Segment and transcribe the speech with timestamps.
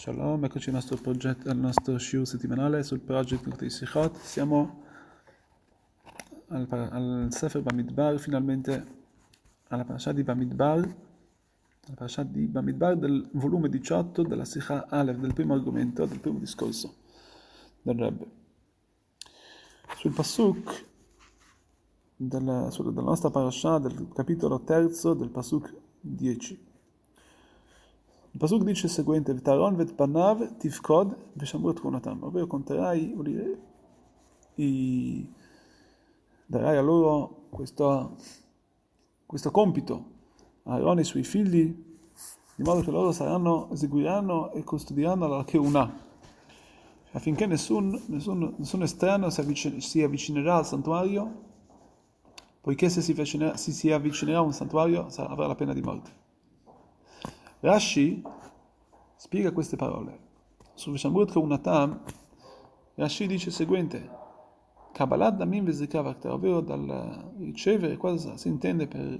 [0.00, 4.16] Shalom, eccoci al nostro progetto, al nostro shiur settimanale sul project di Sichot.
[4.20, 4.84] Siamo
[6.50, 8.86] al, al Sefer Bamidbar, finalmente
[9.66, 15.34] alla parasha di Bamidbar, alla parasha di Bamidbar del volume 18 della Sikha Aleph, del
[15.34, 16.94] primo argomento, del primo discorso
[17.82, 18.30] del Rebbe.
[19.96, 20.86] Sul Pasuk
[22.14, 26.66] della, della nostra parasha del capitolo terzo del Pasuk 10.
[28.38, 33.12] Il Pasuk dice il seguente, V'taron vet panav tivkod v'shamrut kunatam, ovvero conterai,
[34.54, 35.28] i,
[36.46, 38.16] darai a loro questo,
[39.26, 40.04] questo compito,
[40.66, 41.84] Aaron e ai suoi figli,
[42.54, 45.92] di modo che loro saranno, eseguiranno e custodiranno la Keunah,
[47.14, 51.42] affinché nessun, nessun, nessun estraneo si, avvicin, si, avvicinerà al santuario,
[52.60, 53.16] poiché se si,
[53.72, 56.26] si avvicinerà a un santuario avrà la pena di morte.
[57.60, 58.22] Rashi
[59.16, 60.26] spiega queste parole.
[60.74, 62.00] Su Vishamrut Kaunatam,
[62.94, 64.08] Rashi dice il seguente:
[64.92, 69.18] Kabbalat Damim Vezikavakta, ovvero dal ricevere, cosa si intende per,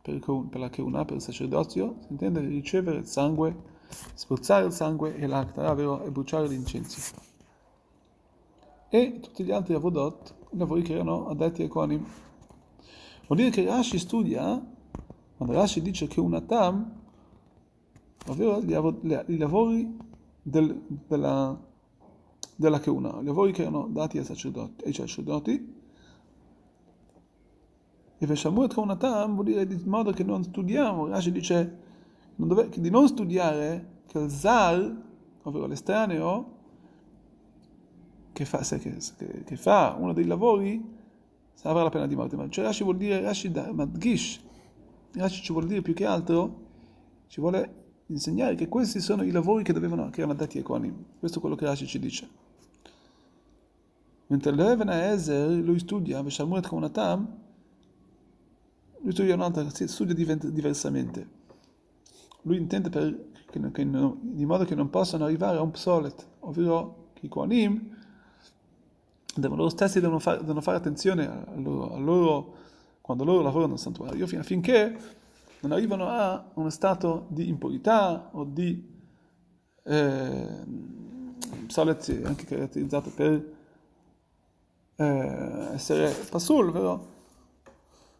[0.00, 1.96] per, per la Keuna, per il sacerdozio?
[2.02, 3.54] Si intende ricevere il sangue,
[4.14, 7.16] spruzzare il sangue e l'Akta, ovvero e bruciare l'incenso.
[8.88, 12.06] E tutti gli altri avodot, i lavori che erano addetti ai Kohanim.
[13.26, 14.64] Vuol dire che Rashi studia,
[15.36, 17.00] quando Rashi dice che una tam,
[18.26, 19.96] ovvero i lavori
[20.42, 21.58] del, della,
[22.56, 25.80] della Keuna, i lavori che erano dati ai sacerdoti, ai sacerdoti
[28.22, 31.78] e Veshamut Kaunatam vuol dire di modo che non studiamo, Rashi dice
[32.36, 34.96] non dove, di non studiare che il Zar,
[35.42, 36.58] ovvero l'estraneo,
[38.32, 38.96] che fa, che,
[39.44, 40.80] che fa uno dei lavori,
[41.62, 42.36] avrà la pena di morte.
[42.36, 44.40] Ma cioè Rashi vuol dire, Rashi da Madgish,
[45.14, 46.60] Rashi ci vuol dire più che altro,
[47.26, 47.81] ci vuole
[48.12, 50.94] insegnare che questi sono i lavori che, dovevano, che erano dati ai Kohanim.
[51.18, 52.28] Questo è quello che Rashi ci dice.
[54.28, 57.28] Mentre l'Even Ezer, lui studia, Veshamuret Kaunatam,
[59.00, 61.40] lui studia un'altra, studia diversamente.
[62.42, 67.10] Lui intende per, che, che, di modo che non possano arrivare a un psolet, ovvero
[67.14, 67.96] che i Kohanim
[69.34, 72.54] devono, loro stessi devono fare, devono fare attenzione a loro, a loro,
[73.00, 75.20] quando loro lavorano nel santuario, affinché
[75.62, 78.90] non arrivano a uno stato di impurità o di
[79.84, 80.64] eh,
[81.68, 83.54] solezzi, anche caratterizzato per
[84.96, 87.10] eh, essere pasul, però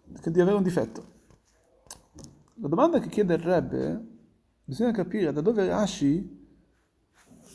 [0.04, 1.10] di avere un difetto.
[2.54, 4.06] La domanda che chiede il Rebbe,
[4.62, 6.40] bisogna capire da dove Rashi,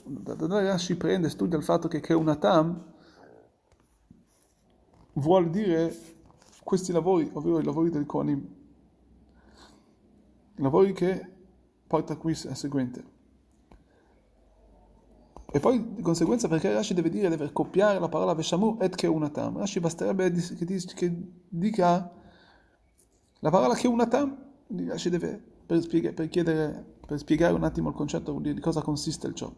[0.03, 2.93] da dove Rashi prende, studia il fatto che Keunatam
[5.13, 5.95] vuol dire
[6.61, 8.55] questi lavori, ovvero i lavori del Kohanim
[10.57, 11.25] lavori che
[11.88, 13.16] porta qui a seguente.
[15.50, 19.57] E poi di conseguenza perché Rashi deve dire, deve copiare la parola Veshamu et Keunatam.
[19.57, 21.16] Rashi basterebbe che, dica, che
[21.47, 22.12] dica
[23.40, 24.38] la parola Keunatam,
[24.88, 29.28] Rashi deve, per, spiegare, per, chiedere, per spiegare un attimo il concetto di cosa consiste
[29.28, 29.51] il ciò.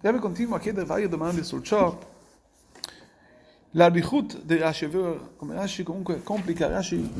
[0.00, 1.98] Rebbe continua a chiedere varie domande sul ciò,
[3.76, 7.10] L'Arbichut di Rashi, ovvero come Rashi comunque complica, Rashi,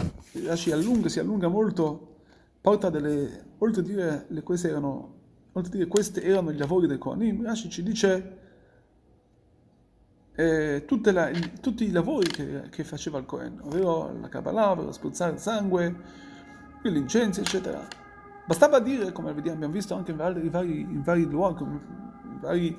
[0.45, 2.19] Rashi allunga, si allunga molto,
[2.61, 5.15] porta delle, oltre a dire le, queste erano,
[5.53, 8.39] oltre a dire questi erano i lavori del Kohanim, Rashi ci dice
[10.37, 15.33] eh, la, tutti i lavori che, che, faceva il Kohen, ovvero la Kabbalah, ovvero spruzzare
[15.33, 15.97] il sangue,
[16.83, 17.85] l'incenso, eccetera.
[18.47, 22.77] Bastava dire, come abbiamo visto anche in vari, in vari luoghi, in vari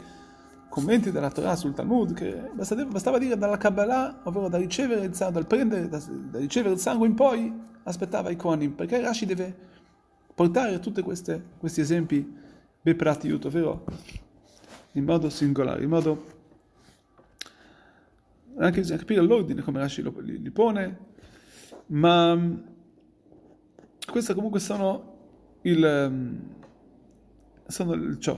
[0.75, 5.35] commenti della Torah sul Talmud che bastava dire dalla Kabbalah, ovvero da ricevere il sangue,
[5.35, 7.49] dal prendere, da, da ricevere il sangue in poi,
[7.83, 9.55] aspettava i Kohanim, perché Rashi deve
[10.35, 12.29] portare tutti questi esempi
[12.81, 13.85] bepratiut, ovvero
[14.91, 16.25] in modo singolare, in modo
[18.57, 20.97] anche bisogna capire l'ordine come Rashi li, li pone,
[21.85, 22.37] ma
[24.11, 25.13] queste comunque sono
[25.61, 26.37] il,
[27.65, 28.37] sono il ciò.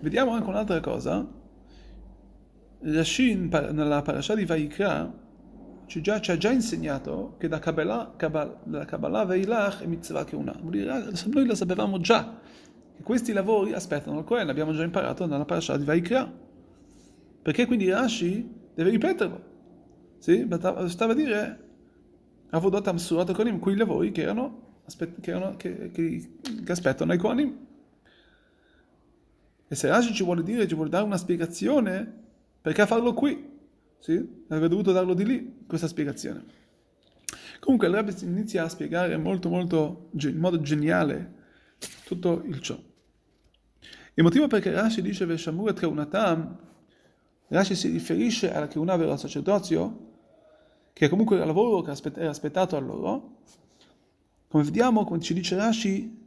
[0.00, 1.35] Vediamo anche un'altra cosa
[2.80, 5.24] Rashi nella parasha di Vaikra
[5.86, 10.36] ci, già, ci ha già insegnato che da Kabbalah, Kabbalah, Kabbalah Veilach è mitzvah che
[10.36, 10.54] una.
[10.60, 12.38] Noi lo sapevamo già,
[12.94, 16.44] che questi lavori aspettano il Kohen, l'abbiamo già imparato nella parasha di Vaikra.
[17.42, 19.54] Perché quindi Rashi deve ripeterlo.
[20.18, 20.46] Sì?
[20.86, 21.64] Stava a dire
[22.50, 24.80] Avodot Amsurat Kohanim, quei lavori che erano,
[25.20, 26.30] che, erano che, che,
[26.64, 27.56] che aspettano i Kohanim.
[29.68, 32.24] E se Rashi ci vuole dire, ci vuole dare una spiegazione,
[32.66, 33.48] perché farlo qui?
[34.00, 34.14] Sì?
[34.48, 36.44] Avrebbe dovuto darlo di lì, questa spiegazione.
[37.60, 41.34] Comunque il Rebbe inizia a spiegare molto molto, in modo geniale
[42.04, 42.76] tutto il ciò.
[44.14, 46.58] Il motivo perché Rashi dice Veshamuret Keunatam,
[47.46, 50.14] Rashi si riferisce alla Keuna vero sacerdozio,
[50.92, 53.42] che è comunque il lavoro che era aspettato a loro,
[54.48, 56.20] come vediamo, come ci dice Rashi,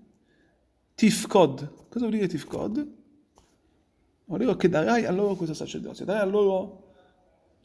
[0.96, 1.74] Tifkod.
[1.90, 2.99] Cosa vuol dire Tifkod?
[4.38, 6.94] Dire che darai a loro questo sacerdozio, darai a loro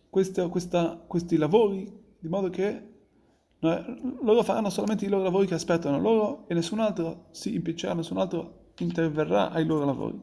[0.08, 1.84] queste, questa, questi lavori,
[2.19, 2.93] di modo che
[3.61, 8.19] loro faranno solamente i loro lavori che aspettano loro e nessun altro si impiccerà, nessun
[8.19, 10.20] altro interverrà ai loro lavori.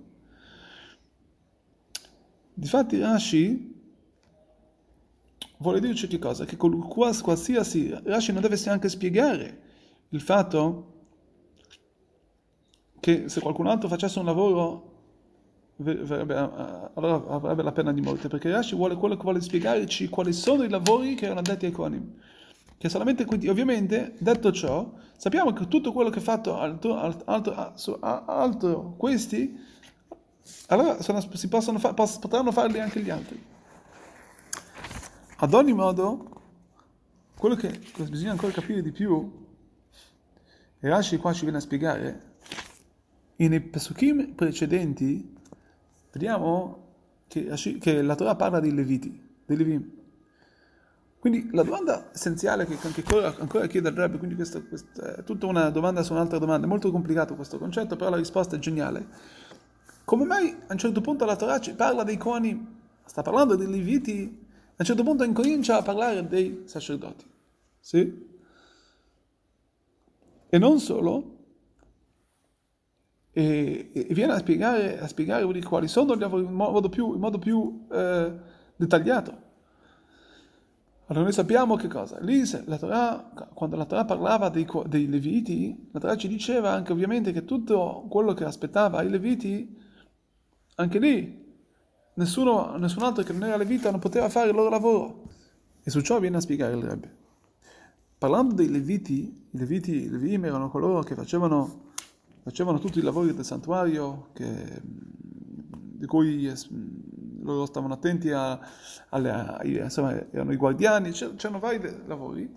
[2.53, 3.79] Difatti Rashi
[5.57, 6.45] vuole dirci che cosa?
[6.45, 9.61] Che qualsiasi Rashi non deve neanche spiegare
[10.09, 10.87] il fatto
[12.99, 14.90] che se qualcun altro facesse un lavoro
[15.77, 20.63] allora avrebbe la pena di morte, perché Rashi vuole quello che vuole spiegarci quali sono
[20.63, 22.13] i lavori che erano addetti ai Kohanim.
[22.77, 26.95] Che solamente quindi, ovviamente, detto ciò, sappiamo che tutto quello che ha fatto altro,
[27.25, 29.59] altro, altro questi,
[30.67, 33.43] allora sono, si possono fa, potranno farli anche gli altri.
[35.37, 36.29] Ad ogni modo,
[37.37, 37.79] quello che
[38.09, 39.47] bisogna ancora capire di più,
[40.79, 42.29] e Rashi qua ci viene a spiegare,
[43.35, 45.37] nei Pesukim precedenti,
[46.11, 46.89] vediamo
[47.27, 47.49] che,
[47.79, 49.91] che, la Torah parla dei Leviti, dei Levim.
[51.19, 54.59] Quindi la domanda essenziale che ancora, ancora chiede al Rebbe, quindi questa,
[55.17, 58.55] è tutta una domanda su un'altra domanda, è molto complicato questo concetto, però la risposta
[58.55, 59.05] è geniale.
[60.03, 62.67] Come mai a un certo punto la Torah ci parla dei Kohanim,
[63.05, 67.25] sta parlando dei Leviti, a un certo punto incomincia a parlare dei sacerdoti?
[67.79, 68.29] Sì?
[70.49, 71.40] E non solo,
[73.33, 77.19] e, e viene a spiegare, a spiegare quali sono gli lavori in modo più, in
[77.19, 78.31] modo più eh,
[78.75, 79.49] dettagliato.
[81.05, 82.19] Allora noi sappiamo che cosa?
[82.21, 86.93] Lì la Torah, quando la Torah parlava dei, dei, Leviti, la Torah ci diceva anche
[86.93, 89.77] ovviamente che tutto quello che aspettava i Leviti,
[90.75, 91.53] anche lì,
[92.13, 95.23] nessuno, nessun altro che non era Levita non poteva fare il loro lavoro.
[95.83, 97.17] E su ciò viene a spiegare il Rebbe.
[98.17, 101.90] Parlando dei Leviti, i Leviti, i Levim erano coloro che facevano
[102.43, 106.51] facevano tutti i lavori del santuario che, di cui
[107.41, 108.59] loro stavano attenti a,
[109.09, 112.49] alle, insomma, erano i guardiani, c'erano vari lavori.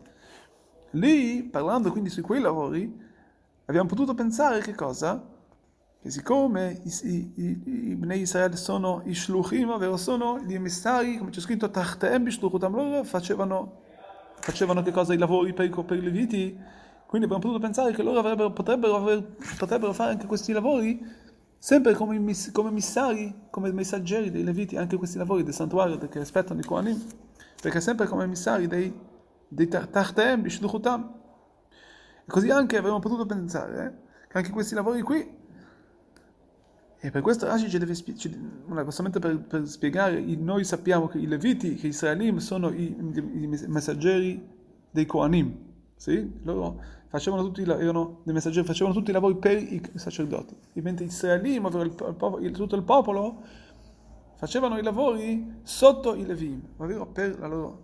[0.90, 3.02] Lì, parlando quindi su quei lavori,
[3.66, 5.32] abbiamo potuto pensare che cosa?
[6.00, 11.18] Che siccome i, i, i, i Bnei Israele sono i shluchim, ovvero sono gli emissari,
[11.18, 13.80] come c'è scritto, loro facevano,
[14.36, 15.14] facevano che cosa?
[15.14, 16.58] I lavori per, per i leviti,
[17.14, 19.22] quindi abbiamo potuto pensare che loro potrebbero, aver,
[19.56, 21.00] potrebbero, fare anche questi lavori
[21.56, 22.20] sempre come,
[22.50, 27.00] come missari, come messaggeri dei Leviti, anche questi lavori del santuario che rispettano i Kohanim,
[27.62, 28.92] perché sempre come missari dei,
[29.46, 31.14] dei Tartem, di Shduchutam.
[32.24, 35.42] E così anche avremmo potuto pensare eh, che anche questi lavori qui
[36.98, 41.28] e per questo Rashi ci deve spiegare, solamente per, per, spiegare, noi sappiamo che i
[41.28, 44.44] Leviti, che gli Israelim sono i, i messaggeri
[44.90, 45.63] dei Kohanim,
[45.96, 46.40] sì?
[46.42, 51.64] Loro facevano tutti, erano dei messaggeri, facevano tutti i lavori per i sacerdoti, mentre Israelim,
[51.64, 53.40] ovvero il, il, tutto il popolo,
[54.34, 57.82] facevano i lavori sotto i Levim, ovvero per la loro,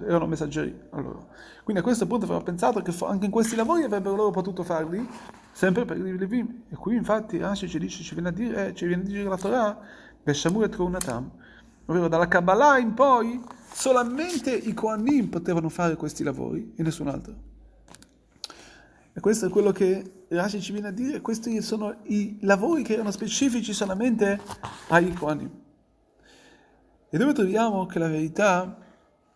[0.00, 1.28] erano messaggeri a loro.
[1.62, 5.08] Quindi a questo punto avevano pensato che anche in questi lavori avrebbero loro potuto farli,
[5.52, 6.64] sempre per i Levim.
[6.68, 9.36] E qui infatti Rashi ci dice, ci viene a dire, ci viene a dire la
[9.36, 9.78] Torah,
[10.24, 11.30] Beshamur et Kounatam,
[11.86, 13.40] ovvero dalla Kabbalah in poi
[13.72, 17.34] solamente i Kohanim potevano fare questi lavori e nessun altro.
[19.12, 22.94] E questo è quello che Rashi ci viene a dire, questi sono i lavori che
[22.94, 24.40] erano specifici solamente
[24.88, 25.50] ai Kohanim.
[27.08, 28.76] E dove troviamo che la verità,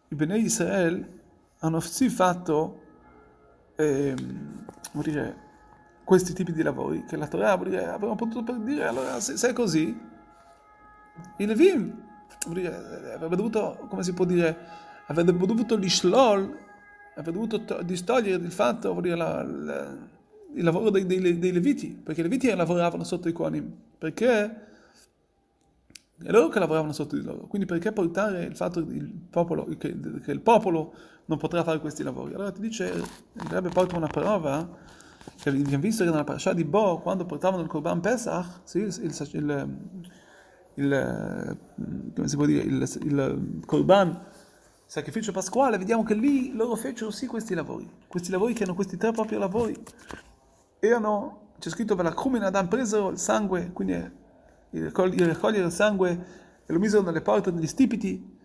[0.09, 1.21] i Bnei Israel
[1.61, 2.81] hanno sì fatto,
[3.77, 4.15] eh,
[4.93, 5.37] dire,
[6.05, 9.53] questi tipi di lavori, che la Torah dire, avevano potuto dire, allora se, se è
[9.53, 9.99] così,
[11.37, 12.09] i Levim
[13.15, 14.57] avrebbe dovuto, come si può dire,
[15.07, 16.69] avrebbe dovuto l'ishlol
[17.15, 19.97] avrebbe dovuto distogliere il fatto, dire, la, la,
[20.55, 24.69] il lavoro dei, dei, dei, Leviti, perché i Leviti lavoravano sotto i Kohanim, perché?
[26.23, 29.97] È loro che lavoravano sotto di loro, quindi perché portare il fatto il popolo, che,
[30.23, 30.93] che, il popolo
[31.27, 32.35] non potrà fare questi lavori?
[32.35, 34.69] Allora ti dice, il Rebbe porta una prova,
[35.41, 38.95] che abbiamo visto che nella parasha di Bo, quando portavano il Korban Pesach, sì, il,
[39.03, 39.79] il, il,
[40.89, 44.27] come si può dire, il, il Korban
[44.87, 48.97] sacrificio pasquale, vediamo che lì loro fecero sì questi lavori, questi lavori che erano questi
[48.97, 49.81] tre propri lavori,
[50.81, 53.93] erano, c'è scritto per la crumina Adam, presero il sangue, quindi
[54.71, 56.27] il raccogliere il sangue
[56.67, 58.39] e lo misero nelle porte degli stipiti,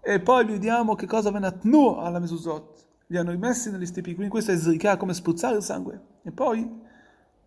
[0.00, 4.14] e poi vediamo che cosa venne a tnu alla mesuzot, li hanno rimessi negli stipiti,
[4.14, 6.84] quindi questo è zrika, come spruzzare il sangue, e poi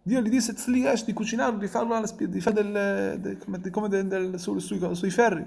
[0.01, 4.07] Dio gli disse Tzliyesh di cucinarlo, di farlo di fare del, del, come, come del,
[4.07, 5.45] del, su, sui, ferri.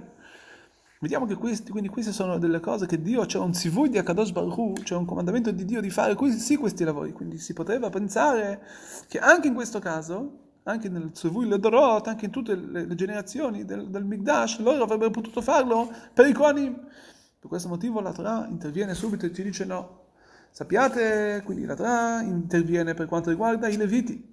[1.01, 4.31] Vediamo che questi, quindi queste sono delle cose che Dio, c'è un zivui di Akadosh
[4.31, 7.13] Baruch c'è un comandamento di Dio di fare questi, sì questi lavori.
[7.13, 8.63] Quindi si poteva pensare
[9.09, 13.65] che anche in questo caso, anche nel zivui Ledorot, anche in tutte le, le generazioni
[13.65, 16.75] del, del Migdash, loro avrebbero potuto farlo per i Kohanim.
[17.41, 20.01] Per questo motivo la Torah interviene subito e ci dice no.
[20.53, 24.32] Sappiate, quindi la Torah interviene per quanto riguarda i Leviti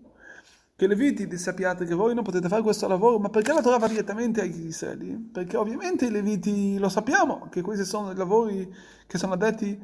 [0.80, 3.90] che Leviti sappiate che voi non potete fare questo lavoro, ma perché la Torah va
[3.90, 5.14] direttamente agli Israeli?
[5.18, 8.74] Perché ovviamente i Leviti lo sappiamo, che questi sono i lavori
[9.06, 9.78] che sono addetti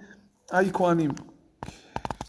[0.52, 1.14] ai Kohanim.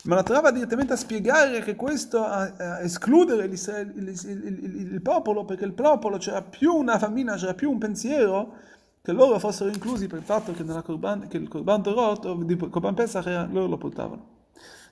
[0.02, 4.92] Ma la Torah va direttamente a spiegare che questo, a, a escludere il, il, il,
[4.94, 8.52] il, popolo, perché il popolo c'era più una famiglia, c'era più un pensiero,
[9.00, 12.34] che loro fossero inclusi per il fatto che, nella Corban, che il Corban Torot, o
[12.42, 14.26] di Corban Pesach, loro lo portavano.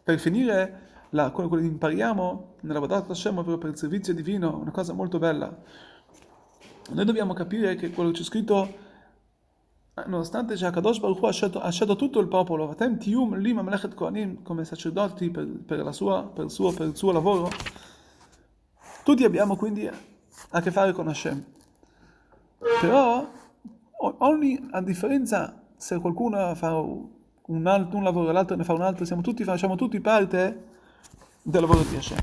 [0.05, 4.73] Per finire, la, quello che impariamo nella Badat Hashem proprio per il servizio divino, una
[4.73, 5.57] cosa molto bella.
[6.91, 8.65] Noi dobbiamo capire che quello che c'è scritto,
[9.95, 12.75] eh, nonostante già Kadosh Baruch Hu ha scelto, ha scelto tutto il popolo,
[14.43, 17.49] come sacerdoti per, per, sua, per, il suo, per il suo lavoro,
[19.05, 21.45] tutti abbiamo quindi a che fare con Hashem.
[22.81, 23.31] Però
[24.19, 28.83] ogni, a differenza se qualcuno fa un, altro, un lavoro e l'altro ne fa un
[28.83, 30.73] altro, tutti, facciamo tutti parte
[31.45, 32.19] del lavoro di Hashem.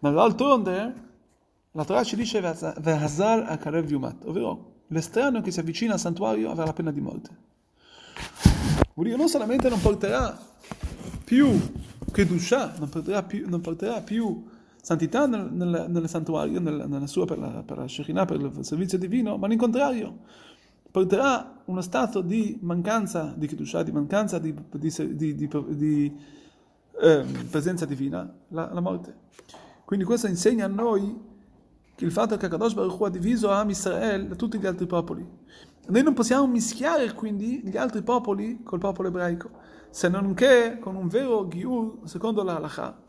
[0.00, 0.94] Ma d'altronde
[1.72, 6.64] la Torah ci dice Vehazal Akarev Yumat, ovvero l'estraneo che si avvicina al santuario avrà
[6.64, 7.30] la pena di morte.
[8.94, 10.36] Vuol dire non solamente non porterà
[11.24, 11.58] più
[12.10, 14.44] Kedusha, non porterà più, non porterà più
[14.80, 18.64] santità nel, nel, nel santuario, nel, nella sua per la, per la Shekinah, per il
[18.64, 20.18] servizio divino, ma all'incontrario
[20.90, 26.12] porterà uno stato di mancanza di Kedusha, di mancanza di, di, di, di
[27.02, 29.16] eh, presenza divina, la, la, morte.
[29.84, 31.30] Quindi questo insegna a noi
[31.96, 34.86] che il fatto che Kadosh Baruch Hu ha diviso Am Israel da tutti gli altri
[34.86, 35.26] popoli.
[35.88, 39.50] Noi non possiamo mischiare quindi gli altri popoli col popolo ebraico,
[39.90, 43.00] se non che con un vero Giur secondo la halakha.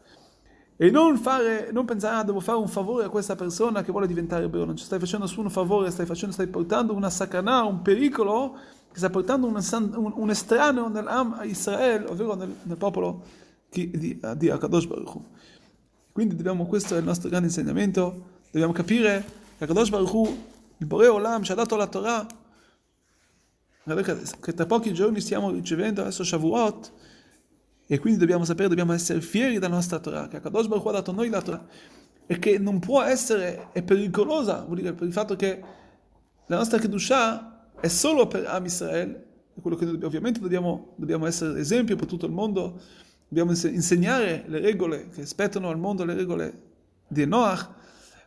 [0.75, 4.07] E non, fare, non pensare, ah, devo fare un favore a questa persona che vuole
[4.07, 7.83] diventare ebreo, non ci stai facendo nessun favore, stai, facendo, stai portando una sacana, un
[7.83, 8.57] pericolo,
[8.91, 9.63] che stai portando un,
[9.95, 13.42] un, un estraneo nell'Am Israel, ovvero nel, nel popolo
[13.73, 15.17] di, di Akadosh Baruch.
[16.11, 19.25] Quindi dobbiamo, questo è il nostro grande insegnamento, dobbiamo capire
[19.57, 20.29] che Akadosh Baruch
[20.77, 22.25] il Bore Olam, ci ha dato la Torah,
[23.85, 26.91] che tra pochi giorni stiamo ricevendo adesso Shavuot,
[27.87, 31.11] e quindi dobbiamo sapere, dobbiamo essere fieri della nostra Torah, che Akadosh Baruch ha dato
[31.11, 31.65] noi la Torah,
[32.25, 35.61] e che non può essere, è pericolosa, vuol dire per il fatto che
[36.47, 39.25] la nostra Kedusha è solo per Am Israel,
[39.61, 42.79] quello che ovviamente dobbiamo, dobbiamo essere esempio per tutto il mondo,
[43.33, 46.61] dobbiamo insegnare le regole che spettano al mondo, le regole
[47.07, 47.67] di Noach,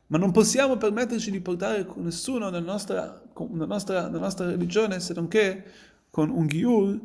[0.08, 5.14] ma non possiamo permetterci di portare nessuno nella nostra, nella nostra, nella nostra religione se
[5.14, 5.62] non che
[6.10, 7.00] con un ghiur,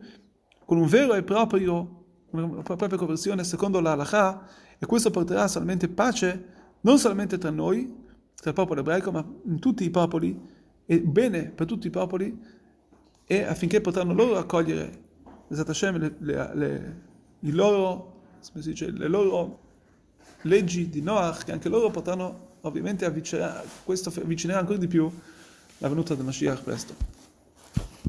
[0.66, 4.48] con un vero e proprio, una propria conversione secondo la halakha,
[4.80, 6.46] e questo porterà solamente pace,
[6.82, 8.00] non solamente tra noi,
[8.34, 10.40] tra il popolo ebraico, ma in tutti i popoli,
[10.88, 12.36] e bene per tutti i popoli,
[13.26, 15.10] e affinché potranno loro accogliere
[15.50, 17.10] Hashem, le, le, le
[17.50, 18.14] loro,
[18.54, 19.60] dice, le loro
[20.42, 25.12] leggi di Noach, che anche loro potranno ovviamente avvicinare, questo avvicinerà ancora di più
[25.80, 27.21] la venuta del Mashiach presto.